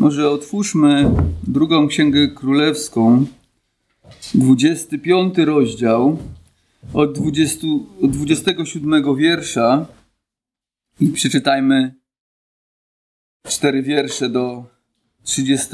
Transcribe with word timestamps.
Może 0.00 0.30
otwórzmy 0.30 1.10
drugą 1.48 1.88
księgę 1.88 2.28
królewską, 2.28 3.26
25 4.34 5.38
rozdział, 5.38 6.18
od, 6.92 7.18
20, 7.18 7.66
od 8.02 8.10
27 8.10 9.16
wiersza 9.16 9.86
i 11.00 11.08
przeczytajmy 11.08 11.94
cztery 13.48 13.82
wiersze 13.82 14.28
do 14.28 14.64
30. 15.22 15.68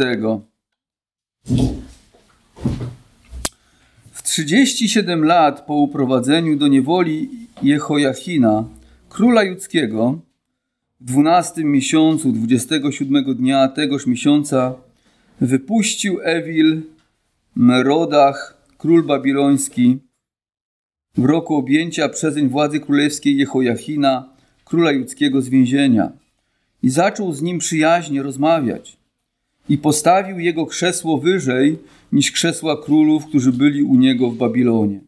W 4.12 4.22
37 4.22 5.24
lat 5.24 5.66
po 5.66 5.74
uprowadzeniu 5.74 6.56
do 6.56 6.68
niewoli 6.68 7.30
Jehojachina, 7.62 8.64
króla 9.08 9.42
judzkiego, 9.42 10.18
12 11.00 11.64
miesiącu, 11.64 12.32
27 12.32 13.34
dnia 13.34 13.68
tegoż 13.68 14.06
miesiąca, 14.06 14.74
wypuścił 15.40 16.18
Ewil 16.22 16.82
Merodach, 17.56 18.62
król 18.78 19.06
babiloński, 19.06 19.98
w 21.16 21.24
roku 21.24 21.54
objęcia 21.54 22.08
przezeń 22.08 22.48
władzy 22.48 22.80
królewskiej 22.80 23.36
Jehojachina, 23.36 24.28
króla 24.64 24.92
judzkiego 24.92 25.42
z 25.42 25.48
więzienia. 25.48 26.12
I 26.82 26.90
zaczął 26.90 27.32
z 27.32 27.42
nim 27.42 27.58
przyjaźnie 27.58 28.22
rozmawiać. 28.22 28.96
I 29.68 29.78
postawił 29.78 30.38
jego 30.38 30.66
krzesło 30.66 31.18
wyżej 31.18 31.78
niż 32.12 32.30
krzesła 32.32 32.82
królów, 32.82 33.26
którzy 33.26 33.52
byli 33.52 33.82
u 33.82 33.96
niego 33.96 34.30
w 34.30 34.36
Babilonie. 34.36 35.00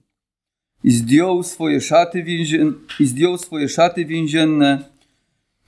I 0.85 0.91
zdjął 0.91 1.43
swoje 1.43 1.81
szaty, 1.81 2.23
więzien... 2.23 2.75
i 3.01 3.07
zdjął 3.07 3.39
swoje 3.39 3.69
szaty 3.69 4.05
więzienne 4.05 4.98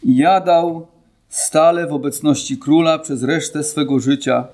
jadał 0.05 0.87
stale 1.29 1.87
w 1.87 1.93
obecności 1.93 2.59
króla 2.59 2.99
przez 2.99 3.23
resztę 3.23 3.65
swego 3.65 4.01
życia, 4.01 4.49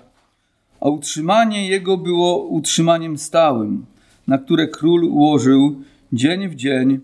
a 0.80 0.88
utrzymanie 0.88 1.69
jego 1.69 1.96
było 1.96 2.47
utrzymaniem 2.47 3.19
stałym, 3.19 3.86
na 4.27 4.38
które 4.38 4.69
król 4.69 5.05
ułożył 5.05 5.83
dzień 6.12 6.48
w 6.48 6.55
dzień 6.55 7.00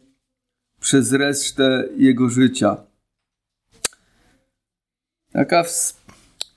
przez 0.81 1.13
resztę 1.13 1.85
jego 1.97 2.29
życia. 2.29 2.77
Taka 5.33 5.65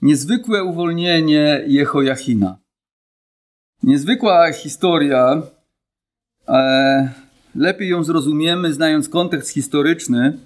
niezwykłe 0.02 0.64
uwolnienie 0.64 1.64
Jehojachina. 1.68 2.58
Niezwykła 3.84 4.52
historia. 4.52 5.42
E, 6.48 7.10
lepiej 7.56 7.90
ją 7.90 8.04
zrozumiemy, 8.04 8.74
znając 8.74 9.10
kontekst 9.10 9.50
historyczny. 9.50 10.38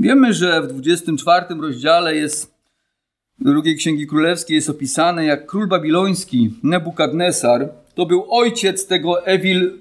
Wiemy, 0.00 0.34
że 0.34 0.62
w 0.62 0.66
24 0.66 1.46
rozdziale 1.60 2.16
jest 2.16 2.54
drugiej 3.38 3.76
Księgi 3.76 4.06
Królewskiej 4.06 4.54
jest 4.54 4.70
opisane, 4.70 5.24
jak 5.24 5.46
król 5.46 5.68
babiloński 5.68 6.54
Nebukadnesar 6.62 7.68
to 7.94 8.06
był 8.06 8.26
ojciec 8.28 8.86
tego 8.86 9.26
Ewil 9.26 9.78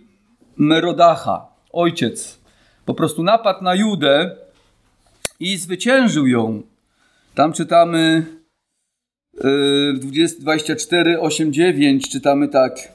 Merodacha. 0.57 1.47
Ojciec. 1.71 2.39
Po 2.85 2.93
prostu 2.93 3.23
napadł 3.23 3.63
na 3.63 3.75
Judę 3.75 4.35
i 5.39 5.57
zwyciężył 5.57 6.27
ją. 6.27 6.61
Tam 7.35 7.53
czytamy 7.53 8.25
w 9.93 10.35
24, 10.39 11.19
8, 11.19 11.53
9 11.53 12.09
czytamy 12.09 12.47
tak, 12.47 12.93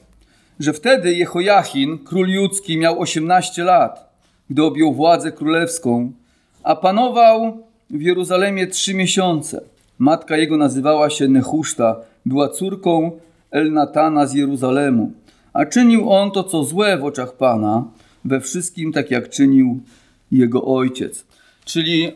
że 0.60 0.72
wtedy 0.72 1.14
Jehojachin, 1.14 1.98
król 1.98 2.28
judzki, 2.28 2.78
miał 2.78 3.00
18 3.00 3.64
lat, 3.64 4.18
gdy 4.50 4.62
objął 4.62 4.94
władzę 4.94 5.32
królewską, 5.32 6.12
a 6.64 6.76
panował 6.76 7.58
w 7.90 8.02
Jeruzalemie 8.02 8.66
trzy 8.66 8.94
miesiące. 8.94 9.60
Matka 9.98 10.36
jego 10.36 10.56
nazywała 10.56 11.10
się 11.10 11.28
Nehuszta, 11.28 11.96
była 12.26 12.48
córką 12.48 13.12
Elnatana 13.50 14.26
z 14.26 14.34
Jeruzalemu. 14.34 15.12
A 15.52 15.66
czynił 15.66 16.10
on 16.10 16.30
to, 16.30 16.44
co 16.44 16.64
złe 16.64 16.98
w 16.98 17.04
oczach 17.04 17.36
Pana, 17.36 17.84
we 18.24 18.40
wszystkim 18.40 18.92
tak 18.92 19.10
jak 19.10 19.28
czynił 19.28 19.80
jego 20.32 20.64
ojciec. 20.64 21.26
Czyli 21.64 22.12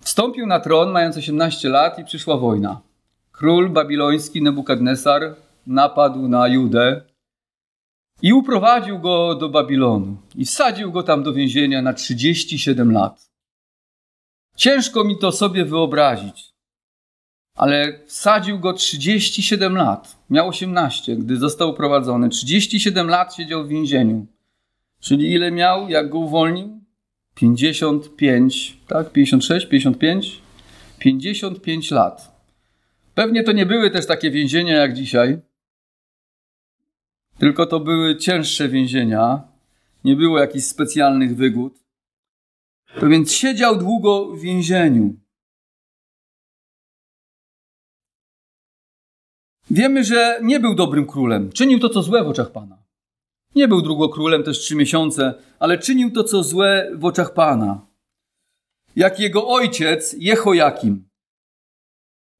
wstąpił 0.00 0.46
na 0.46 0.60
tron 0.60 0.90
mając 0.90 1.16
18 1.16 1.68
lat 1.68 1.98
i 1.98 2.04
przyszła 2.04 2.36
wojna. 2.36 2.80
Król 3.32 3.70
babiloński 3.70 4.42
Nebukadnesar 4.42 5.34
napadł 5.66 6.28
na 6.28 6.48
Judę 6.48 7.00
i 8.22 8.32
uprowadził 8.32 8.98
go 8.98 9.34
do 9.34 9.48
Babilonu 9.48 10.16
i 10.34 10.44
wsadził 10.44 10.92
go 10.92 11.02
tam 11.02 11.22
do 11.22 11.32
więzienia 11.32 11.82
na 11.82 11.92
37 11.92 12.92
lat. 12.92 13.30
Ciężko 14.56 15.04
mi 15.04 15.18
to 15.18 15.32
sobie 15.32 15.64
wyobrazić, 15.64 16.52
ale 17.54 18.00
wsadził 18.06 18.58
go 18.58 18.72
37 18.72 19.76
lat. 19.76 20.16
Miał 20.30 20.48
18, 20.48 21.16
gdy 21.16 21.36
został 21.36 21.70
uprowadzony. 21.70 22.28
37 22.28 23.08
lat 23.08 23.34
siedział 23.34 23.64
w 23.64 23.68
więzieniu. 23.68 24.26
Czyli 25.00 25.32
ile 25.32 25.50
miał, 25.50 25.88
jak 25.88 26.08
go 26.08 26.18
uwolnił? 26.18 26.80
55, 27.34 28.76
tak? 28.88 29.12
56, 29.12 29.66
55? 29.66 30.42
55 30.98 31.90
lat. 31.90 32.32
Pewnie 33.14 33.44
to 33.44 33.52
nie 33.52 33.66
były 33.66 33.90
też 33.90 34.06
takie 34.06 34.30
więzienia 34.30 34.76
jak 34.76 34.94
dzisiaj, 34.94 35.38
tylko 37.42 37.66
to 37.66 37.80
były 37.80 38.16
cięższe 38.16 38.68
więzienia. 38.68 39.42
Nie 40.04 40.16
było 40.16 40.38
jakichś 40.38 40.64
specjalnych 40.64 41.36
wygód. 41.36 41.84
To 43.00 43.08
więc 43.08 43.32
siedział 43.32 43.78
długo 43.78 44.26
w 44.26 44.40
więzieniu. 44.40 45.16
Wiemy, 49.70 50.04
że 50.04 50.40
nie 50.42 50.60
był 50.60 50.74
dobrym 50.74 51.06
królem. 51.06 51.52
Czynił 51.52 51.78
to, 51.78 51.88
co 51.88 52.02
złe 52.02 52.24
w 52.24 52.28
oczach 52.28 52.52
Pana. 52.52 52.82
Nie 53.54 53.68
był 53.68 53.82
długo 53.82 54.08
królem, 54.08 54.42
też 54.42 54.58
trzy 54.58 54.76
miesiące, 54.76 55.34
ale 55.58 55.78
czynił 55.78 56.10
to, 56.10 56.24
co 56.24 56.42
złe 56.42 56.90
w 56.94 57.04
oczach 57.04 57.34
Pana. 57.34 57.86
Jak 58.96 59.20
jego 59.20 59.48
ojciec, 59.48 60.16
Jehojakim. 60.18 61.08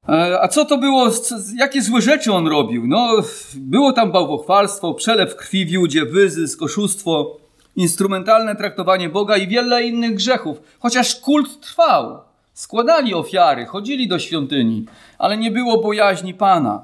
E, 0.09 0.41
a 0.41 0.47
co 0.47 0.65
to 0.65 0.77
było, 0.77 1.09
jakie 1.55 1.81
złe 1.81 2.01
rzeczy 2.01 2.33
on 2.33 2.47
robił? 2.47 2.87
No, 2.87 3.09
było 3.55 3.93
tam 3.93 4.11
bałwochwalstwo, 4.11 4.93
przelew 4.93 5.35
krwi 5.35 5.65
w 5.65 5.71
Judzie, 5.71 6.05
wyzysk, 6.05 6.61
oszustwo, 6.61 7.37
instrumentalne 7.75 8.55
traktowanie 8.55 9.09
Boga 9.09 9.37
i 9.37 9.47
wiele 9.47 9.83
innych 9.83 10.15
grzechów. 10.15 10.61
Chociaż 10.79 11.15
kult 11.15 11.59
trwał, 11.59 12.19
składali 12.53 13.13
ofiary, 13.13 13.65
chodzili 13.65 14.07
do 14.07 14.19
świątyni, 14.19 14.85
ale 15.17 15.37
nie 15.37 15.51
było 15.51 15.81
bojaźni 15.81 16.33
Pana. 16.33 16.83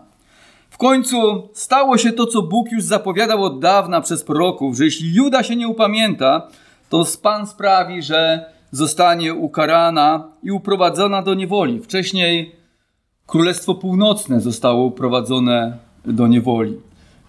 W 0.70 0.78
końcu 0.78 1.50
stało 1.54 1.98
się 1.98 2.12
to, 2.12 2.26
co 2.26 2.42
Bóg 2.42 2.72
już 2.72 2.84
zapowiadał 2.84 3.44
od 3.44 3.60
dawna 3.60 4.02
przez 4.02 4.24
proroków, 4.24 4.78
że 4.78 4.86
jeśli 4.86 5.14
Juda 5.14 5.44
się 5.44 5.56
nie 5.56 5.68
upamięta, 5.68 6.48
to 6.90 7.06
Pan 7.22 7.48
sprawi, 7.48 8.04
że 8.04 8.46
zostanie 8.72 9.34
ukarana 9.34 10.28
i 10.44 10.52
uprowadzona 10.52 11.22
do 11.22 11.34
niewoli. 11.34 11.80
Wcześniej 11.80 12.59
Królestwo 13.30 13.76
Północne 13.76 14.42
zostało 14.42 14.86
uprowadzone 14.86 15.78
do 16.06 16.28
niewoli. 16.28 16.78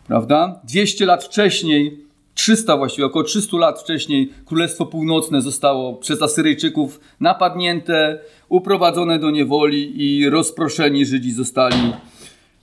Prawda? 0.06 0.60
200 0.64 1.06
lat 1.06 1.24
wcześniej 1.24 2.04
300 2.34 2.76
właściwie, 2.76 3.06
około 3.06 3.24
300 3.24 3.56
lat 3.56 3.80
wcześniej 3.80 4.30
Królestwo 4.46 4.86
Północne 4.86 5.42
zostało 5.42 5.94
przez 5.94 6.22
Asyryjczyków 6.22 7.00
napadnięte, 7.20 8.18
uprowadzone 8.48 9.18
do 9.18 9.30
niewoli 9.30 10.02
i 10.02 10.30
rozproszeni 10.30 11.06
Żydzi 11.06 11.32
zostali 11.32 11.92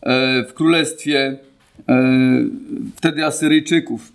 e, 0.01 0.43
w 0.43 0.53
królestwie 0.53 1.37
e, 1.89 2.03
wtedy 2.95 3.25
Asyryjczyków. 3.25 4.13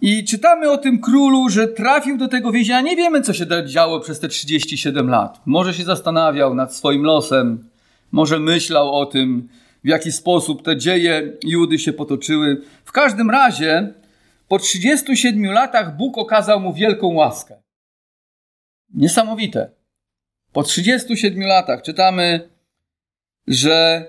I 0.00 0.24
czytamy 0.24 0.70
o 0.70 0.78
tym 0.78 1.00
królu, 1.00 1.48
że 1.48 1.68
trafił 1.68 2.18
do 2.18 2.28
tego 2.28 2.52
więzienia. 2.52 2.80
Nie 2.80 2.96
wiemy, 2.96 3.20
co 3.20 3.32
się 3.32 3.46
działo 3.66 4.00
przez 4.00 4.20
te 4.20 4.28
37 4.28 5.08
lat. 5.08 5.40
Może 5.46 5.74
się 5.74 5.84
zastanawiał 5.84 6.54
nad 6.54 6.74
swoim 6.74 7.02
losem, 7.02 7.69
może 8.12 8.40
myślał 8.40 8.94
o 8.94 9.06
tym, 9.06 9.48
w 9.84 9.88
jaki 9.88 10.12
sposób 10.12 10.62
te 10.62 10.76
dzieje 10.76 11.32
Judy 11.44 11.78
się 11.78 11.92
potoczyły. 11.92 12.62
W 12.84 12.92
każdym 12.92 13.30
razie 13.30 13.92
po 14.48 14.58
37 14.58 15.44
latach 15.44 15.96
Bóg 15.96 16.18
okazał 16.18 16.60
mu 16.60 16.74
wielką 16.74 17.06
łaskę. 17.06 17.62
Niesamowite. 18.94 19.70
Po 20.52 20.62
37 20.62 21.42
latach 21.42 21.82
czytamy, 21.82 22.48
że 23.46 24.04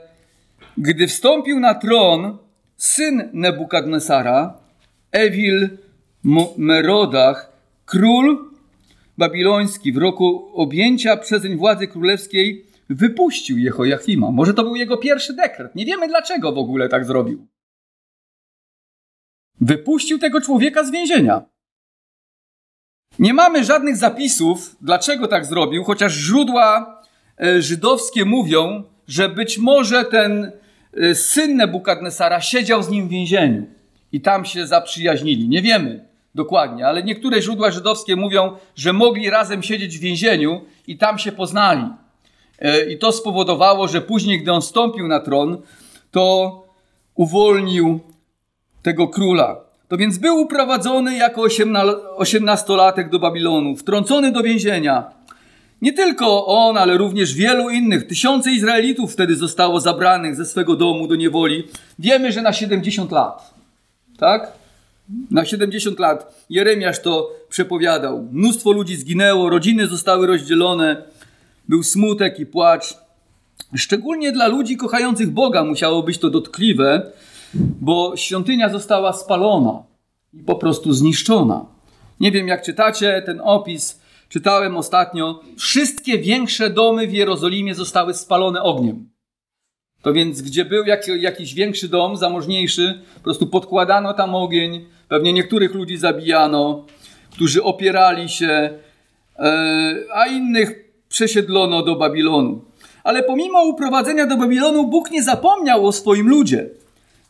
gdy 0.77 1.07
wstąpił 1.07 1.59
na 1.59 1.73
tron 1.73 2.37
syn 2.77 3.29
Nebukadnesara, 3.33 4.57
Ewil 5.11 5.77
Merodach, 6.57 7.51
król 7.85 8.51
babiloński 9.17 9.91
w 9.91 9.97
roku 9.97 10.51
objęcia 10.53 11.17
przezeń 11.17 11.57
władzy 11.57 11.87
królewskiej 11.87 12.70
wypuścił 12.89 13.57
Jehoiachima. 13.57 14.31
Może 14.31 14.53
to 14.53 14.63
był 14.63 14.75
jego 14.75 14.97
pierwszy 14.97 15.33
dekret. 15.33 15.75
Nie 15.75 15.85
wiemy 15.85 16.07
dlaczego 16.07 16.51
w 16.51 16.57
ogóle 16.57 16.89
tak 16.89 17.05
zrobił. 17.05 17.47
Wypuścił 19.61 20.19
tego 20.19 20.41
człowieka 20.41 20.83
z 20.83 20.91
więzienia. 20.91 21.41
Nie 23.19 23.33
mamy 23.33 23.63
żadnych 23.63 23.97
zapisów, 23.97 24.75
dlaczego 24.81 25.27
tak 25.27 25.45
zrobił, 25.45 25.83
chociaż 25.83 26.13
źródła 26.13 27.01
e, 27.41 27.61
żydowskie 27.61 28.25
mówią, 28.25 28.83
że 29.07 29.29
być 29.29 29.57
może 29.57 30.05
ten 30.05 30.51
y, 30.97 31.15
syn 31.15 31.57
Nebukadnesara 31.57 32.41
siedział 32.41 32.83
z 32.83 32.89
nim 32.89 33.07
w 33.07 33.11
więzieniu 33.11 33.67
i 34.11 34.21
tam 34.21 34.45
się 34.45 34.67
zaprzyjaźnili. 34.67 35.49
Nie 35.49 35.61
wiemy 35.61 36.05
dokładnie, 36.35 36.87
ale 36.87 37.03
niektóre 37.03 37.41
źródła 37.41 37.71
żydowskie 37.71 38.15
mówią, 38.15 38.57
że 38.75 38.93
mogli 38.93 39.29
razem 39.29 39.63
siedzieć 39.63 39.97
w 39.97 40.01
więzieniu 40.01 40.61
i 40.87 40.97
tam 40.97 41.19
się 41.19 41.31
poznali. 41.31 41.83
E, 42.61 42.91
I 42.91 42.97
to 42.97 43.11
spowodowało, 43.11 43.87
że 43.87 44.01
później, 44.01 44.41
gdy 44.41 44.51
on 44.51 44.61
wstąpił 44.61 45.07
na 45.07 45.19
tron, 45.19 45.57
to 46.11 46.55
uwolnił 47.15 47.99
tego 48.81 49.07
króla. 49.07 49.55
To 49.87 49.97
więc 49.97 50.17
był 50.17 50.41
uprowadzony 50.41 51.17
jako 51.17 51.41
osiemnastolatek 52.17 53.09
do 53.09 53.19
Babilonu, 53.19 53.75
wtrącony 53.75 54.31
do 54.31 54.43
więzienia. 54.43 55.11
Nie 55.81 55.93
tylko 55.93 56.45
on, 56.45 56.77
ale 56.77 56.97
również 56.97 57.33
wielu 57.33 57.69
innych. 57.69 58.07
Tysiące 58.07 58.51
Izraelitów 58.51 59.13
wtedy 59.13 59.35
zostało 59.35 59.79
zabranych 59.79 60.35
ze 60.35 60.45
swego 60.45 60.75
domu 60.75 61.07
do 61.07 61.15
niewoli. 61.15 61.63
Wiemy, 61.99 62.31
że 62.31 62.41
na 62.41 62.53
70 62.53 63.11
lat. 63.11 63.53
Tak? 64.17 64.51
Na 65.31 65.45
70 65.45 65.99
lat 65.99 66.45
Jeremiasz 66.49 67.01
to 67.01 67.31
przepowiadał. 67.49 68.27
Mnóstwo 68.31 68.71
ludzi 68.71 68.95
zginęło, 68.95 69.49
rodziny 69.49 69.87
zostały 69.87 70.27
rozdzielone, 70.27 71.03
był 71.71 71.83
smutek 71.83 72.39
i 72.39 72.45
płacz. 72.45 72.97
Szczególnie 73.75 74.31
dla 74.31 74.47
ludzi 74.47 74.77
kochających 74.77 75.29
Boga 75.29 75.63
musiało 75.63 76.03
być 76.03 76.17
to 76.17 76.29
dotkliwe, 76.29 77.11
bo 77.81 78.17
świątynia 78.17 78.69
została 78.69 79.13
spalona 79.13 79.83
i 80.33 80.43
po 80.43 80.55
prostu 80.55 80.93
zniszczona. 80.93 81.65
Nie 82.19 82.31
wiem, 82.31 82.47
jak 82.47 82.61
czytacie 82.61 83.23
ten 83.25 83.41
opis, 83.43 84.01
czytałem 84.29 84.77
ostatnio. 84.77 85.41
Wszystkie 85.57 86.17
większe 86.17 86.69
domy 86.69 87.07
w 87.07 87.13
Jerozolimie 87.13 87.75
zostały 87.75 88.13
spalone 88.13 88.61
ogniem. 88.61 89.09
To 90.01 90.13
więc, 90.13 90.41
gdzie 90.41 90.65
był 90.65 90.85
jak, 90.85 91.07
jakiś 91.07 91.53
większy 91.53 91.87
dom, 91.87 92.17
zamożniejszy, 92.17 93.01
po 93.15 93.23
prostu 93.23 93.47
podkładano 93.47 94.13
tam 94.13 94.35
ogień, 94.35 94.85
pewnie 95.07 95.33
niektórych 95.33 95.73
ludzi 95.73 95.97
zabijano, 95.97 96.85
którzy 97.31 97.63
opierali 97.63 98.29
się, 98.29 98.79
e, 99.39 99.93
a 100.13 100.25
innych 100.27 100.90
przesiedlono 101.11 101.83
do 101.83 101.95
Babilonu. 101.95 102.61
Ale 103.03 103.23
pomimo 103.23 103.63
uprowadzenia 103.63 104.27
do 104.27 104.37
Babilonu, 104.37 104.87
Bóg 104.87 105.11
nie 105.11 105.23
zapomniał 105.23 105.87
o 105.87 105.91
swoim 105.91 106.29
ludzie. 106.29 106.69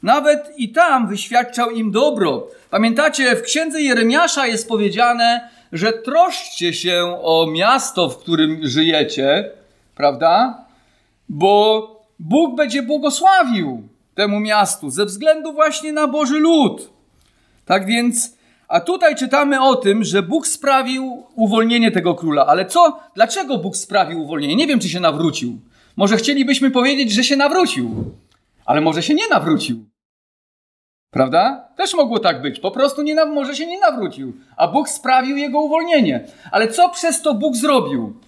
Nawet 0.03 0.53
i 0.57 0.69
tam 0.69 1.07
wyświadczał 1.07 1.71
im 1.71 1.91
dobro. 1.91 2.47
Pamiętacie, 2.69 3.35
w 3.35 3.41
księdze 3.41 3.81
Jeremiasza 3.81 4.47
jest 4.47 4.67
powiedziane, 4.67 5.49
że 5.71 5.93
troszczcie 5.93 6.73
się 6.73 7.17
o 7.21 7.47
miasto, 7.51 8.09
w 8.09 8.17
którym 8.17 8.59
żyjecie, 8.63 9.51
prawda? 9.95 10.65
Bo 11.29 11.87
Bóg 12.19 12.55
będzie 12.55 12.83
błogosławił 12.83 13.83
temu 14.15 14.39
miastu 14.39 14.89
ze 14.89 15.05
względu 15.05 15.53
właśnie 15.53 15.93
na 15.93 16.07
Boży 16.07 16.39
lud. 16.39 16.89
Tak 17.65 17.85
więc, 17.85 18.37
a 18.71 18.79
tutaj 18.79 19.15
czytamy 19.15 19.61
o 19.61 19.75
tym, 19.75 20.03
że 20.03 20.23
Bóg 20.23 20.47
sprawił 20.47 21.27
uwolnienie 21.35 21.91
tego 21.91 22.15
króla. 22.15 22.45
Ale 22.45 22.65
co? 22.65 22.99
Dlaczego 23.15 23.57
Bóg 23.57 23.77
sprawił 23.77 24.21
uwolnienie? 24.21 24.55
Nie 24.55 24.67
wiem, 24.67 24.79
czy 24.79 24.89
się 24.89 24.99
nawrócił. 24.99 25.59
Może 25.95 26.17
chcielibyśmy 26.17 26.71
powiedzieć, 26.71 27.11
że 27.11 27.23
się 27.23 27.35
nawrócił, 27.35 28.13
ale 28.65 28.81
może 28.81 29.03
się 29.03 29.13
nie 29.13 29.27
nawrócił. 29.27 29.85
Prawda? 31.09 31.69
Też 31.77 31.93
mogło 31.93 32.19
tak 32.19 32.41
być. 32.41 32.59
Po 32.59 32.71
prostu 32.71 33.01
nie, 33.01 33.25
może 33.25 33.55
się 33.55 33.67
nie 33.67 33.79
nawrócił, 33.79 34.33
a 34.57 34.67
Bóg 34.67 34.89
sprawił 34.89 35.37
jego 35.37 35.59
uwolnienie. 35.59 36.27
Ale 36.51 36.67
co 36.67 36.89
przez 36.89 37.21
to 37.21 37.33
Bóg 37.33 37.55
zrobił? 37.55 38.19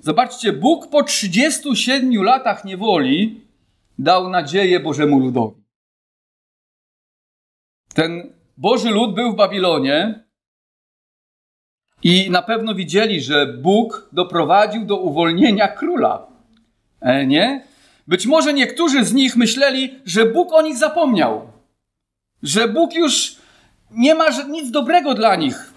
Zobaczcie, 0.00 0.52
Bóg 0.52 0.88
po 0.88 1.02
37 1.02 2.22
latach 2.24 2.64
niewoli 2.64 3.40
dał 3.98 4.28
nadzieję 4.28 4.80
Bożemu 4.80 5.18
ludowi. 5.18 5.64
Ten 7.94 8.33
Boży 8.56 8.90
lud 8.90 9.14
był 9.14 9.32
w 9.32 9.36
Babilonie 9.36 10.24
i 12.02 12.30
na 12.30 12.42
pewno 12.42 12.74
widzieli, 12.74 13.20
że 13.20 13.46
Bóg 13.46 14.08
doprowadził 14.12 14.84
do 14.84 14.96
uwolnienia 14.96 15.68
króla. 15.68 16.26
E, 17.00 17.26
nie? 17.26 17.64
Być 18.06 18.26
może 18.26 18.54
niektórzy 18.54 19.04
z 19.04 19.12
nich 19.12 19.36
myśleli, 19.36 19.94
że 20.04 20.26
Bóg 20.26 20.52
o 20.52 20.62
nich 20.62 20.76
zapomniał, 20.76 21.48
że 22.42 22.68
Bóg 22.68 22.94
już 22.94 23.36
nie 23.90 24.14
ma 24.14 24.26
nic 24.48 24.70
dobrego 24.70 25.14
dla 25.14 25.36
nich. 25.36 25.72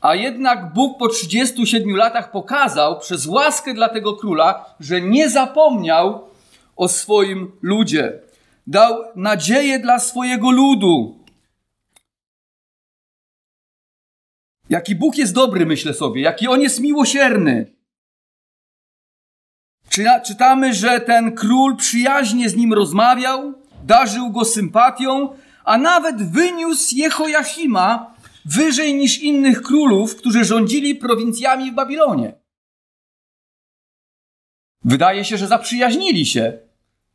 A 0.00 0.14
jednak 0.14 0.72
Bóg 0.72 0.98
po 0.98 1.08
37 1.08 1.96
latach 1.96 2.30
pokazał 2.30 2.98
przez 2.98 3.26
łaskę 3.26 3.74
dla 3.74 3.88
tego 3.88 4.16
króla, 4.16 4.64
że 4.80 5.00
nie 5.00 5.30
zapomniał 5.30 6.28
o 6.76 6.88
swoim 6.88 7.52
ludzie. 7.62 8.20
Dał 8.66 8.96
nadzieję 9.16 9.78
dla 9.78 9.98
swojego 9.98 10.50
ludu. 10.50 11.18
Jaki 14.68 14.94
Bóg 14.94 15.18
jest 15.18 15.34
dobry, 15.34 15.66
myślę 15.66 15.94
sobie, 15.94 16.22
jaki 16.22 16.48
On 16.48 16.60
jest 16.60 16.80
miłosierny. 16.80 17.78
Czytamy, 20.26 20.74
że 20.74 21.00
ten 21.00 21.34
król 21.34 21.76
przyjaźnie 21.76 22.48
z 22.48 22.56
nim 22.56 22.72
rozmawiał, 22.72 23.54
darzył 23.84 24.30
go 24.30 24.44
sympatią, 24.44 25.36
a 25.64 25.78
nawet 25.78 26.30
wyniósł 26.30 26.96
Jehoiachima 26.96 28.14
wyżej 28.44 28.94
niż 28.94 29.18
innych 29.18 29.62
królów, 29.62 30.16
którzy 30.16 30.44
rządzili 30.44 30.94
prowincjami 30.94 31.70
w 31.70 31.74
Babilonie. 31.74 32.34
Wydaje 34.84 35.24
się, 35.24 35.38
że 35.38 35.46
zaprzyjaźnili 35.46 36.26
się, 36.26 36.58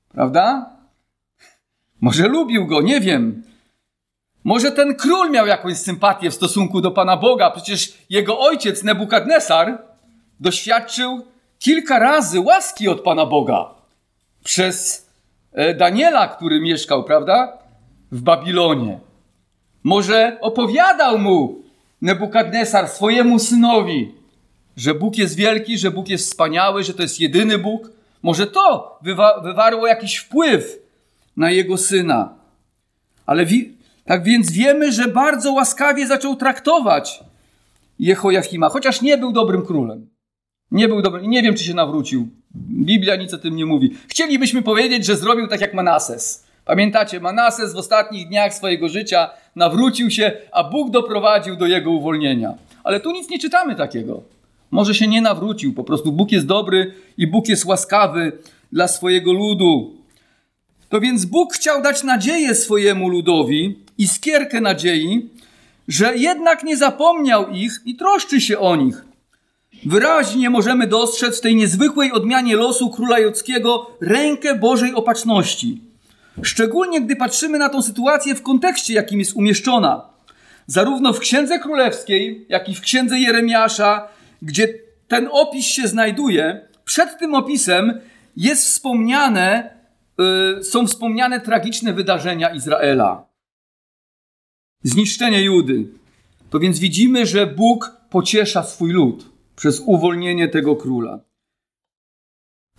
prawda? 0.09 0.75
Może 2.01 2.27
lubił 2.27 2.67
go, 2.67 2.81
nie 2.81 3.01
wiem. 3.01 3.44
Może 4.44 4.72
ten 4.72 4.95
król 4.95 5.31
miał 5.31 5.48
jakąś 5.48 5.78
sympatię 5.78 6.31
w 6.31 6.34
stosunku 6.34 6.81
do 6.81 6.92
Pana 6.92 7.18
Boga. 7.18 7.51
Przecież 7.51 7.94
jego 8.10 8.40
ojciec 8.40 8.84
Nebukadnesar 8.84 9.78
doświadczył 10.40 11.25
kilka 11.60 12.00
razy 12.00 12.40
łaski 12.40 12.88
od 12.88 13.01
Pana 13.01 13.25
Boga 13.25 13.69
przez 14.44 15.07
e, 15.51 15.74
Daniela, 15.74 16.28
który 16.28 16.62
mieszkał, 16.62 17.04
prawda, 17.04 17.57
w 18.12 18.22
Babilonie. 18.22 19.00
Może 19.84 20.38
opowiadał 20.42 21.19
mu 21.19 21.63
Nebukadnesar 22.01 22.88
swojemu 22.88 23.40
synowi, 23.40 24.12
że 24.78 24.94
Bóg 24.94 25.18
jest 25.18 25.36
wielki, 25.36 25.78
że 25.78 25.92
Bóg 25.92 26.10
jest 26.10 26.30
wspaniały, 26.30 26.84
że 26.84 26.94
to 26.94 27.01
jest 27.01 27.19
jedyny 27.19 27.57
Bóg. 27.57 27.90
Może 28.24 28.48
to 28.48 28.98
wywa 29.01 29.42
wywarło 29.42 29.88
jakiś 29.88 30.18
wpływ 30.18 30.80
na 31.38 31.52
jego 31.52 31.78
syna. 31.78 32.33
Ale 33.26 33.45
tak 34.06 34.24
więc 34.24 34.52
wiemy, 34.52 34.92
że 34.92 35.07
bardzo 35.07 35.54
łaskawie 35.54 36.07
zaczął 36.07 36.36
traktować 36.36 37.24
Jehoiachima, 38.00 38.69
chociaż 38.69 39.02
nie 39.02 39.18
był 39.18 39.31
dobrym 39.31 39.66
królem. 39.66 40.10
Nie 40.72 40.88
był 40.88 41.02
dobry, 41.02 41.28
nie 41.28 41.42
wiem, 41.42 41.56
czy 41.56 41.64
się 41.64 41.74
nawrócił. 41.74 42.28
Biblia 42.56 43.16
nic 43.16 43.33
o 43.33 43.38
tym 43.38 43.56
nie 43.56 43.66
mówi. 43.66 43.94
Chcielibyśmy 44.07 44.62
powiedzieć, 44.62 45.06
że 45.06 45.16
zrobił 45.16 45.48
tak 45.48 45.62
jak 45.62 45.74
Manases. 45.74 46.44
Pamiętacie, 46.66 47.19
Manases 47.19 47.74
w 47.74 47.78
ostatnich 47.78 48.28
dniach 48.28 48.54
swojego 48.54 48.90
życia 48.90 49.30
nawrócił 49.56 50.12
się, 50.12 50.31
a 50.52 50.64
Bóg 50.64 50.92
doprowadził 50.92 51.56
do 51.56 51.66
jego 51.66 51.92
uwolnienia. 51.92 52.54
Ale 52.83 53.00
tu 53.00 53.12
nic 53.12 53.30
nie 53.30 53.40
czytamy 53.40 53.76
takiego. 53.76 54.22
Może 54.72 54.95
się 54.95 55.07
nie 55.07 55.22
nawrócił, 55.22 55.74
po 55.74 55.83
prostu 55.83 56.12
Bóg 56.12 56.31
jest 56.31 56.45
dobry 56.45 56.94
i 57.18 57.28
Bóg 57.28 57.50
jest 57.50 57.66
łaskawy 57.66 58.31
dla 58.72 58.88
swojego 58.88 59.33
ludu. 59.33 59.94
To 60.90 61.00
więc 61.00 61.26
Bóg 61.26 61.54
chciał 61.54 61.81
dać 61.81 62.04
nadzieję 62.04 62.56
swojemu 62.56 63.10
ludowi 63.10 63.82
i 63.97 64.07
skierkę 64.07 64.62
nadziei, 64.62 65.30
że 65.88 66.18
jednak 66.18 66.64
nie 66.64 66.78
zapomniał 66.78 67.50
ich 67.50 67.81
i 67.85 67.95
troszczy 67.95 68.42
się 68.42 68.59
o 68.59 68.76
nich. 68.76 69.06
Wyraźnie 69.85 70.50
możemy 70.50 70.88
dostrzec 70.88 71.38
w 71.38 71.42
tej 71.42 71.56
niezwykłej 71.56 72.12
odmianie 72.12 72.56
losu 72.56 72.90
króla 72.90 73.19
Jockiego 73.19 73.92
rękę 74.02 74.56
Bożej 74.56 74.94
opatrzności. 74.94 75.81
Szczególnie 76.42 77.02
gdy 77.02 77.16
patrzymy 77.16 77.57
na 77.57 77.69
tą 77.69 77.81
sytuację 77.81 78.35
w 78.35 78.42
kontekście, 78.42 78.94
jakim 78.94 79.19
jest 79.19 79.33
umieszczona. 79.33 80.02
Zarówno 80.68 81.14
w 81.14 81.19
Księdze 81.19 81.59
Królewskiej, 81.59 82.45
jak 82.50 82.69
i 82.69 82.76
w 82.76 82.81
Księdze 82.81 83.19
Jeremiasza, 83.19 84.07
gdzie 84.42 84.68
ten 85.07 85.30
opis 85.31 85.66
się 85.66 85.88
znajduje, 85.88 86.68
przed 86.85 87.19
tym 87.19 87.35
opisem 87.35 88.00
jest 88.38 88.66
wspomniane, 88.66 89.73
yy, 90.18 90.64
są 90.64 90.88
wspomniane 90.88 91.42
tragiczne 91.42 91.94
wydarzenia 91.94 92.50
Izraela. 92.50 93.32
Zniszczenie 94.83 95.44
Judy. 95.44 95.87
To 96.49 96.59
więc 96.59 96.80
widzimy, 96.80 97.25
że 97.25 97.47
Bóg 97.47 97.92
pociesza 98.09 98.63
swój 98.63 98.92
lud 98.92 99.30
przez 99.56 99.80
uwolnienie 99.85 100.47
tego 100.47 100.75
króla. 100.75 101.19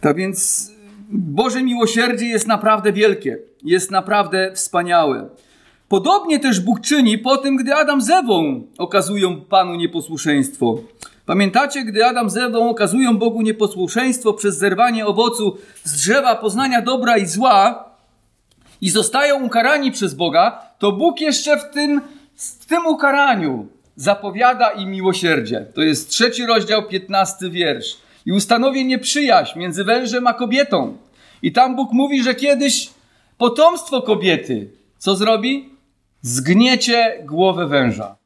Tak 0.01 0.17
więc 0.17 0.71
Boże 1.11 1.63
miłosierdzie 1.63 2.27
jest 2.27 2.47
naprawdę 2.47 2.93
wielkie, 2.93 3.39
jest 3.63 3.91
naprawdę 3.91 4.53
wspaniałe. 4.55 5.29
Podobnie 5.89 6.39
też 6.39 6.61
Bóg 6.61 6.81
czyni 6.81 7.19
po 7.19 7.37
tym, 7.37 7.57
gdy 7.57 7.75
Adam 7.75 8.01
z 8.01 8.11
Ewą 8.11 8.67
okazują 8.79 9.41
Panu 9.41 9.75
nieposłuszeństwo. 9.75 10.79
Pamiętacie, 11.27 11.85
gdy 11.85 12.07
Adam 12.07 12.31
z 12.31 12.37
Ewą 12.37 12.71
okazują 12.71 13.19
Bogu 13.19 13.43
nieposłuszeństwo 13.43 14.33
przez 14.33 14.59
zerwanie 14.59 15.07
owocu 15.07 15.57
z 15.85 15.97
drzewa 15.97 16.37
poznania 16.37 16.83
dobra 16.83 17.17
i 17.17 17.27
zła 17.27 17.85
i 18.81 18.91
zostają 18.91 19.45
ukarani 19.45 19.93
przez 19.93 20.15
Boga, 20.15 20.74
to 20.85 20.93
Bóg 20.93 21.21
jeszcze 21.21 21.57
w 21.57 21.71
tym, 21.71 22.01
w 22.37 22.67
tym 22.67 22.87
ukaraniu 22.87 23.69
zapowiada 23.97 24.71
im 24.71 24.91
miłosierdzie. 24.91 25.67
To 25.75 25.83
jest 25.83 26.11
trzeci 26.11 26.47
rozdział, 26.47 26.89
piętnasty 26.89 27.51
wiersz. 27.51 27.97
I 28.27 28.33
ustanowi 28.33 28.87
nieprzyjaźń 28.87 29.59
między 29.59 29.85
wężem 29.85 30.27
a 30.27 30.35
kobietą. 30.35 30.97
I 31.43 31.53
tam 31.53 31.77
Bóg 31.77 31.93
mówi, 31.93 32.23
że 32.23 32.35
kiedyś 32.35 32.91
potomstwo 33.39 34.03
kobiety 34.03 34.71
co 34.99 35.17
zrobi? 35.17 35.71
Zgniecie 36.23 37.23
głowę 37.25 37.67
węża. 37.67 38.17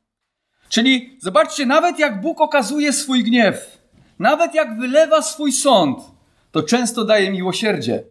Czyli 0.68 1.16
zobaczcie, 1.20 1.66
nawet 1.66 1.98
jak 1.98 2.20
Bóg 2.20 2.40
okazuje 2.40 2.92
swój 2.92 3.24
gniew, 3.24 3.78
nawet 4.18 4.54
jak 4.54 4.78
wylewa 4.78 5.22
swój 5.22 5.52
sąd, 5.52 5.98
to 6.52 6.62
często 6.62 7.04
daje 7.04 7.30
miłosierdzie. 7.30 8.04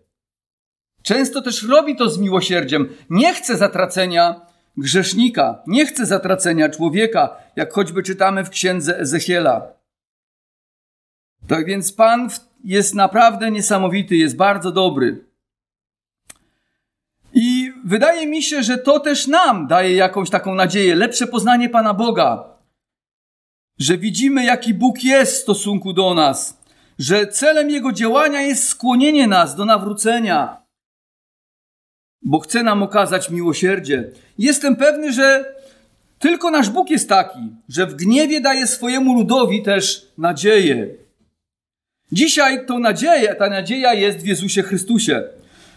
Często 1.08 1.42
też 1.42 1.64
robi 1.64 1.96
to 1.96 2.10
z 2.10 2.18
miłosierdziem. 2.18 2.90
Nie 3.10 3.34
chce 3.34 3.58
zatracenia 3.58 4.42
grzesznika, 4.78 5.64
nie 5.68 5.86
chce 5.86 6.06
zatracenia 6.06 6.70
człowieka, 6.70 7.36
jak 7.56 7.74
choćby 7.74 8.04
czytamy 8.04 8.44
w 8.44 8.50
księdze 8.50 9.00
Ezechiela. 9.00 9.68
Tak 11.48 11.66
więc 11.66 11.94
Pan 11.94 12.30
jest 12.64 12.96
naprawdę 12.96 13.52
niesamowity, 13.52 14.16
jest 14.16 14.36
bardzo 14.36 14.72
dobry. 14.72 15.26
I 17.34 17.74
wydaje 17.86 18.28
mi 18.28 18.44
się, 18.44 18.64
że 18.64 18.78
to 18.78 19.00
też 19.00 19.28
nam 19.28 19.68
daje 19.68 19.96
jakąś 19.96 20.30
taką 20.30 20.56
nadzieję, 20.56 20.96
lepsze 20.96 21.28
poznanie 21.28 21.70
Pana 21.70 21.94
Boga. 21.94 22.44
Że 23.80 23.98
widzimy, 23.98 24.46
jaki 24.46 24.74
Bóg 24.74 25.04
jest 25.04 25.34
w 25.34 25.42
stosunku 25.42 25.94
do 25.94 26.14
nas, 26.14 26.62
że 27.00 27.28
celem 27.28 27.70
Jego 27.70 27.92
działania 27.92 28.42
jest 28.42 28.68
skłonienie 28.68 29.28
nas 29.28 29.56
do 29.56 29.66
nawrócenia, 29.66 30.67
bo 32.22 32.40
chce 32.40 32.64
nam 32.64 32.84
okazać 32.84 33.30
miłosierdzie. 33.30 34.12
Jestem 34.38 34.76
pewny, 34.76 35.14
że 35.14 35.56
tylko 36.20 36.52
nasz 36.52 36.70
Bóg 36.70 36.90
jest 36.90 37.10
taki, 37.10 37.40
że 37.70 37.86
w 37.86 37.96
gniewie 37.96 38.42
daje 38.42 38.68
swojemu 38.68 39.14
ludowi 39.14 39.64
też 39.64 40.08
nadzieję. 40.18 40.88
Dzisiaj 42.12 42.66
tą 42.66 42.80
nadzieję, 42.80 43.36
ta 43.36 43.50
nadzieja 43.50 43.94
jest 43.94 44.18
w 44.18 44.26
Jezusie 44.26 44.64
Chrystusie. 44.64 45.24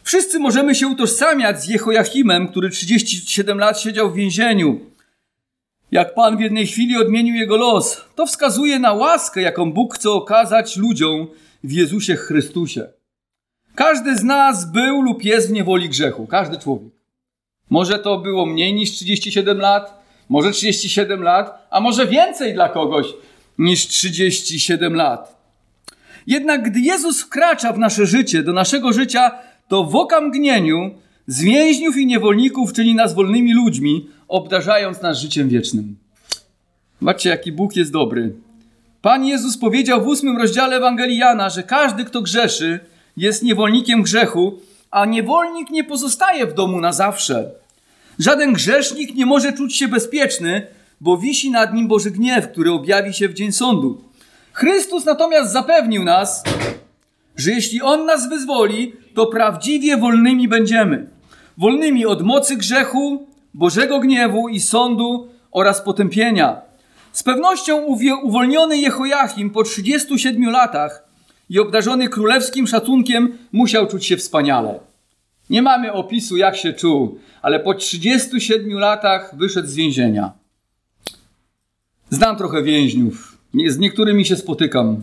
Wszyscy 0.02 0.38
możemy 0.38 0.74
się 0.74 0.88
utożsamiać 0.88 1.62
z 1.62 1.68
Jehoiachimem, 1.68 2.48
który 2.48 2.70
37 2.70 3.58
lat 3.58 3.80
siedział 3.80 4.10
w 4.10 4.14
więzieniu. 4.14 4.80
Jak 5.90 6.14
Pan 6.14 6.36
w 6.36 6.40
jednej 6.40 6.66
chwili 6.66 6.96
odmienił 6.96 7.34
jego 7.34 7.56
los, 7.56 8.00
to 8.14 8.26
wskazuje 8.26 8.78
na 8.78 8.92
łaskę, 8.92 9.42
jaką 9.42 9.72
Bóg 9.72 9.94
chce 9.94 10.10
okazać 10.10 10.76
ludziom 10.76 11.26
w 11.64 11.72
Jezusie 11.72 12.16
Chrystusie. 12.16 12.99
Każdy 13.74 14.16
z 14.16 14.22
nas 14.22 14.72
był 14.72 15.02
lub 15.02 15.24
jest 15.24 15.48
w 15.48 15.52
niewoli 15.52 15.88
grzechu. 15.88 16.26
Każdy 16.26 16.58
człowiek. 16.58 16.92
Może 17.70 17.98
to 17.98 18.18
było 18.18 18.46
mniej 18.46 18.74
niż 18.74 18.90
37 18.90 19.58
lat, 19.58 20.04
może 20.28 20.52
37 20.52 21.22
lat, 21.22 21.66
a 21.70 21.80
może 21.80 22.06
więcej 22.06 22.54
dla 22.54 22.68
kogoś 22.68 23.06
niż 23.58 23.86
37 23.86 24.94
lat. 24.94 25.40
Jednak 26.26 26.62
gdy 26.62 26.80
Jezus 26.80 27.22
wkracza 27.22 27.72
w 27.72 27.78
nasze 27.78 28.06
życie, 28.06 28.42
do 28.42 28.52
naszego 28.52 28.92
życia, 28.92 29.30
to 29.68 29.84
w 29.84 29.96
okamgnieniu 29.96 30.90
z 31.26 31.42
więźniów 31.42 31.96
i 31.96 32.06
niewolników 32.06 32.72
czyni 32.72 32.94
nas 32.94 33.14
wolnymi 33.14 33.54
ludźmi, 33.54 34.08
obdarzając 34.28 35.02
nas 35.02 35.18
życiem 35.18 35.48
wiecznym. 35.48 35.96
Zobaczcie, 37.00 37.30
jaki 37.30 37.52
Bóg 37.52 37.76
jest 37.76 37.92
dobry. 37.92 38.34
Pan 39.02 39.24
Jezus 39.24 39.58
powiedział 39.58 40.04
w 40.04 40.06
ósmym 40.06 40.38
rozdziale 40.38 40.76
Ewangelii 40.76 41.18
Jana, 41.18 41.50
że 41.50 41.62
każdy, 41.62 42.04
kto 42.04 42.22
grzeszy, 42.22 42.80
jest 43.20 43.42
niewolnikiem 43.42 44.02
grzechu, 44.02 44.58
a 44.90 45.04
niewolnik 45.04 45.70
nie 45.70 45.84
pozostaje 45.84 46.46
w 46.46 46.54
domu 46.54 46.80
na 46.80 46.92
zawsze. 46.92 47.50
Żaden 48.18 48.52
grzesznik 48.52 49.14
nie 49.14 49.26
może 49.26 49.52
czuć 49.52 49.76
się 49.76 49.88
bezpieczny, 49.88 50.66
bo 51.00 51.16
wisi 51.16 51.50
nad 51.50 51.74
nim 51.74 51.88
Boży 51.88 52.10
gniew, 52.10 52.52
który 52.52 52.70
objawi 52.72 53.14
się 53.14 53.28
w 53.28 53.34
dzień 53.34 53.52
sądu. 53.52 54.04
Chrystus 54.52 55.04
natomiast 55.04 55.52
zapewnił 55.52 56.04
nas, 56.04 56.44
że 57.36 57.50
jeśli 57.50 57.82
On 57.82 58.06
nas 58.06 58.28
wyzwoli, 58.28 58.92
to 59.14 59.26
prawdziwie 59.26 59.96
wolnymi 59.96 60.48
będziemy. 60.48 61.08
Wolnymi 61.58 62.06
od 62.06 62.22
mocy 62.22 62.56
grzechu, 62.56 63.26
Bożego 63.54 64.00
gniewu 64.00 64.48
i 64.48 64.60
sądu 64.60 65.28
oraz 65.52 65.82
potępienia. 65.82 66.60
Z 67.12 67.22
pewnością 67.22 67.86
uwolniony 68.22 68.78
Jehoiachim 68.78 69.50
po 69.50 69.62
37 69.62 70.50
latach 70.50 71.09
i 71.50 71.58
obdarzony 71.58 72.08
królewskim 72.08 72.66
szacunkiem 72.66 73.38
musiał 73.52 73.86
czuć 73.86 74.06
się 74.06 74.16
wspaniale. 74.16 74.80
Nie 75.50 75.62
mamy 75.62 75.92
opisu, 75.92 76.36
jak 76.36 76.56
się 76.56 76.72
czuł, 76.72 77.18
ale 77.42 77.60
po 77.60 77.74
37 77.74 78.78
latach 78.78 79.36
wyszedł 79.36 79.68
z 79.68 79.74
więzienia. 79.74 80.32
Znam 82.10 82.36
trochę 82.36 82.62
więźniów. 82.62 83.38
Z 83.66 83.78
niektórymi 83.78 84.24
się 84.24 84.36
spotykam. 84.36 85.02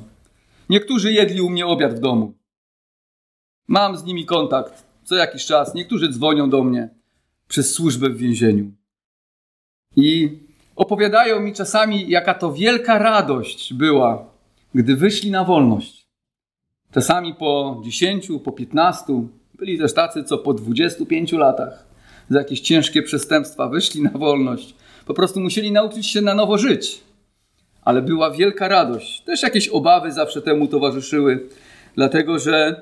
Niektórzy 0.69 1.13
jedli 1.13 1.41
u 1.41 1.49
mnie 1.49 1.65
obiad 1.65 1.93
w 1.95 1.99
domu. 1.99 2.33
Mam 3.67 3.97
z 3.97 4.03
nimi 4.03 4.25
kontakt 4.25 4.87
co 5.03 5.15
jakiś 5.15 5.45
czas. 5.45 5.75
Niektórzy 5.75 6.09
dzwonią 6.09 6.49
do 6.49 6.63
mnie 6.63 6.89
przez 7.47 7.73
służbę 7.73 8.09
w 8.09 8.17
więzieniu. 8.17 8.71
I 9.95 10.39
opowiadają 10.75 11.39
mi 11.39 11.53
czasami, 11.53 12.09
jaka 12.09 12.33
to 12.33 12.53
wielka 12.53 12.97
radość 12.97 13.73
była, 13.73 14.25
gdy 14.75 14.95
wyszli 14.95 15.31
na 15.31 15.43
wolność. 15.43 16.06
Czasami 16.91 17.33
po 17.33 17.81
10, 17.85 18.27
po 18.43 18.51
15, 18.51 19.05
byli 19.53 19.77
też 19.77 19.93
tacy, 19.93 20.23
co 20.23 20.37
po 20.37 20.53
25 20.53 21.31
latach 21.31 21.85
za 22.29 22.39
jakieś 22.39 22.59
ciężkie 22.59 23.03
przestępstwa 23.03 23.69
wyszli 23.69 24.01
na 24.01 24.09
wolność. 24.09 24.75
Po 25.05 25.13
prostu 25.13 25.39
musieli 25.39 25.71
nauczyć 25.71 26.07
się 26.07 26.21
na 26.21 26.33
nowo 26.33 26.57
żyć. 26.57 26.99
Ale 27.81 28.01
była 28.01 28.31
wielka 28.31 28.67
radość. 28.67 29.21
Też 29.21 29.43
jakieś 29.43 29.67
obawy 29.67 30.11
zawsze 30.11 30.41
temu 30.41 30.67
towarzyszyły, 30.67 31.49
dlatego 31.95 32.39
że 32.39 32.81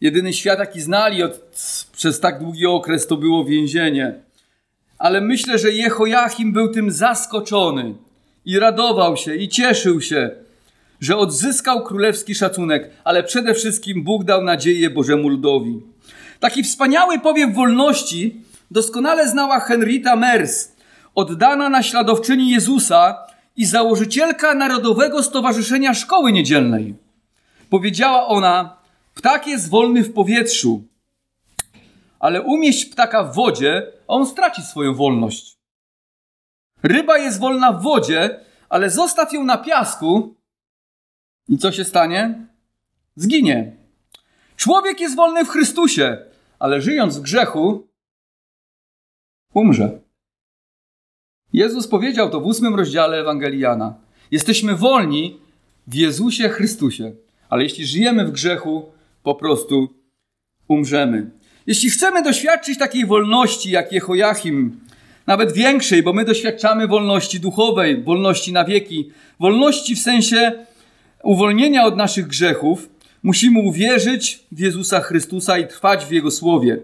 jedyny 0.00 0.32
świat, 0.32 0.58
jaki 0.58 0.80
znali 0.80 1.22
od, 1.22 1.40
przez 1.92 2.20
tak 2.20 2.40
długi 2.40 2.66
okres, 2.66 3.06
to 3.06 3.16
było 3.16 3.44
więzienie. 3.44 4.14
Ale 4.98 5.20
myślę, 5.20 5.58
że 5.58 5.70
Jehoiachim 5.70 6.52
był 6.52 6.68
tym 6.68 6.90
zaskoczony 6.90 7.94
i 8.44 8.58
radował 8.58 9.16
się 9.16 9.36
i 9.36 9.48
cieszył 9.48 10.00
się, 10.00 10.30
że 11.00 11.16
odzyskał 11.16 11.82
królewski 11.82 12.34
szacunek, 12.34 12.90
ale 13.04 13.22
przede 13.22 13.54
wszystkim 13.54 14.04
Bóg 14.04 14.24
dał 14.24 14.44
nadzieję 14.44 14.90
Bożemu 14.90 15.28
ludowi. 15.28 15.82
Taki 16.40 16.62
wspaniały 16.62 17.18
powiew 17.18 17.54
wolności 17.54 18.40
doskonale 18.70 19.28
znała 19.28 19.60
Henrita 19.60 20.16
Mers, 20.16 20.72
oddana 21.14 21.68
naśladowczyni 21.68 22.50
Jezusa 22.50 23.18
i 23.56 23.66
założycielka 23.66 24.54
Narodowego 24.54 25.22
Stowarzyszenia 25.22 25.94
Szkoły 25.94 26.32
Niedzielnej. 26.32 26.94
Powiedziała 27.70 28.26
ona, 28.26 28.76
ptak 29.14 29.46
jest 29.46 29.70
wolny 29.70 30.02
w 30.02 30.12
powietrzu, 30.12 30.84
ale 32.20 32.42
umieść 32.42 32.84
ptaka 32.84 33.24
w 33.24 33.34
wodzie, 33.34 33.86
a 34.08 34.12
on 34.12 34.26
straci 34.26 34.62
swoją 34.62 34.94
wolność. 34.94 35.56
Ryba 36.82 37.18
jest 37.18 37.40
wolna 37.40 37.72
w 37.72 37.82
wodzie, 37.82 38.40
ale 38.68 38.90
zostaw 38.90 39.32
ją 39.32 39.44
na 39.44 39.58
piasku 39.58 40.35
i 41.48 41.58
co 41.58 41.72
się 41.72 41.84
stanie? 41.84 42.46
Zginie. 43.16 43.76
Człowiek 44.56 45.00
jest 45.00 45.16
wolny 45.16 45.44
w 45.44 45.48
Chrystusie, 45.48 46.18
ale 46.58 46.80
żyjąc 46.80 47.18
w 47.18 47.22
grzechu, 47.22 47.88
umrze. 49.54 50.00
Jezus 51.52 51.88
powiedział 51.88 52.30
to 52.30 52.40
w 52.40 52.46
ósmym 52.46 52.74
rozdziale 52.74 53.20
Ewangeliana. 53.20 53.94
Jesteśmy 54.30 54.76
wolni 54.76 55.38
w 55.86 55.94
Jezusie 55.94 56.48
Chrystusie, 56.48 57.12
ale 57.48 57.62
jeśli 57.62 57.86
żyjemy 57.86 58.26
w 58.26 58.30
grzechu, 58.30 58.92
po 59.22 59.34
prostu 59.34 59.88
umrzemy. 60.68 61.30
Jeśli 61.66 61.90
chcemy 61.90 62.22
doświadczyć 62.22 62.78
takiej 62.78 63.06
wolności 63.06 63.70
jak 63.70 63.92
Jehoiachim, 63.92 64.80
nawet 65.26 65.52
większej, 65.52 66.02
bo 66.02 66.12
my 66.12 66.24
doświadczamy 66.24 66.88
wolności 66.88 67.40
duchowej, 67.40 68.02
wolności 68.02 68.52
na 68.52 68.64
wieki, 68.64 69.10
wolności 69.40 69.96
w 69.96 70.00
sensie 70.02 70.66
uwolnienia 71.26 71.84
od 71.84 71.96
naszych 71.96 72.26
grzechów, 72.26 72.88
musimy 73.22 73.60
uwierzyć 73.60 74.46
w 74.52 74.58
Jezusa 74.58 75.00
Chrystusa 75.00 75.58
i 75.58 75.66
trwać 75.66 76.04
w 76.04 76.10
Jego 76.10 76.30
słowie. 76.30 76.78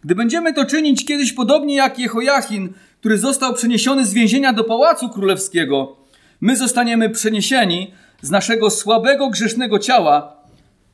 Gdy 0.00 0.14
będziemy 0.14 0.54
to 0.54 0.64
czynić 0.64 1.04
kiedyś 1.04 1.32
podobnie 1.32 1.74
jak 1.74 1.98
Jehoiachin, 1.98 2.72
który 3.00 3.18
został 3.18 3.54
przeniesiony 3.54 4.06
z 4.06 4.12
więzienia 4.12 4.52
do 4.52 4.64
pałacu 4.64 5.08
królewskiego, 5.08 5.96
my 6.40 6.56
zostaniemy 6.56 7.10
przeniesieni 7.10 7.92
z 8.22 8.30
naszego 8.30 8.70
słabego, 8.70 9.30
grzesznego 9.30 9.78
ciała 9.78 10.36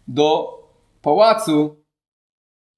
do 0.09 0.59
pałacu 1.03 1.77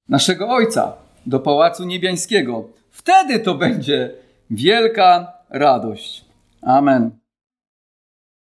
naszego 0.08 0.48
Ojca, 0.48 0.92
do 1.26 1.40
pałacu 1.40 1.84
niebiańskiego. 1.84 2.68
Wtedy 2.90 3.38
to 3.40 3.54
będzie 3.54 4.14
wielka 4.50 5.32
radość. 5.50 6.24
Amen. 6.62 7.25